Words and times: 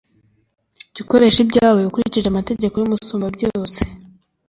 Jya 0.93 1.01
ukoresha 1.03 1.39
ibyawe 1.45 1.79
ukurikije 1.83 2.27
amategeko 2.29 2.75
y’Umusumbabyose, 2.77 3.81